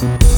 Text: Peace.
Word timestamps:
Peace. 0.00 0.31